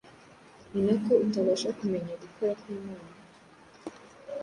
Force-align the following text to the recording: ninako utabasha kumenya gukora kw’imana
ninako 0.71 1.13
utabasha 1.25 1.69
kumenya 1.79 2.13
gukora 2.23 2.51
kw’imana 2.59 3.15